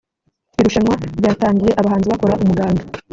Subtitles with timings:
[0.59, 2.81] Irushanwa ryatangiye abahanzi bakora umuganda